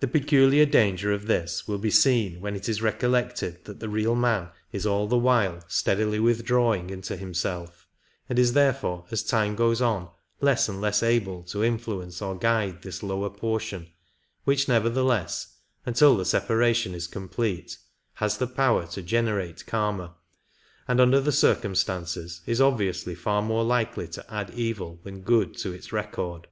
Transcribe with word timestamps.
The 0.00 0.08
peculiar 0.08 0.64
danger 0.64 1.12
of 1.12 1.26
this 1.26 1.68
will 1.68 1.76
be 1.76 1.90
seen 1.90 2.40
when 2.40 2.56
it 2.56 2.66
is 2.66 2.80
recollected 2.80 3.62
that 3.66 3.78
the 3.78 3.88
real 3.90 4.14
man 4.14 4.48
is 4.72 4.86
all 4.86 5.06
the 5.06 5.18
while 5.18 5.62
steadily 5.68 6.18
withdrawing 6.18 6.88
into 6.88 7.14
himself, 7.14 7.86
and 8.30 8.38
is 8.38 8.54
therefore 8.54 9.04
as 9.10 9.22
time 9.22 9.54
goes 9.54 9.82
on 9.82 10.08
less 10.40 10.66
and 10.66 10.80
less 10.80 11.02
able 11.02 11.42
to 11.42 11.62
influence 11.62 12.22
or 12.22 12.38
guide 12.38 12.80
this 12.80 13.02
lower 13.02 13.28
portion, 13.28 13.88
which 14.44 14.66
nevertheless, 14.66 15.56
until 15.84 16.16
the 16.16 16.24
separation 16.24 16.94
is 16.94 17.06
complete, 17.06 17.76
has 18.14 18.38
the 18.38 18.46
power 18.46 18.86
to 18.86 19.02
generate 19.02 19.66
Karma, 19.66 20.14
and. 20.88 21.02
under 21.02 21.20
the 21.20 21.32
circumstances 21.32 22.40
is 22.46 22.62
obviously 22.62 23.14
far 23.14 23.42
more 23.42 23.62
likely 23.62 24.08
to 24.08 24.24
add 24.32 24.50
evil 24.54 24.98
than 25.04 25.20
good 25.20 25.52
to 25.58 25.70
its 25.70 25.92
record. 25.92 26.46